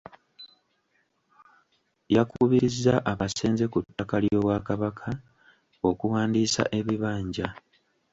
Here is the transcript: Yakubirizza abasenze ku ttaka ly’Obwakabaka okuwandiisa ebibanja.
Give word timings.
Yakubirizza 2.15 2.93
abasenze 3.11 3.63
ku 3.71 3.77
ttaka 3.85 4.15
ly’Obwakabaka 4.23 5.09
okuwandiisa 5.89 6.63
ebibanja. 6.79 7.47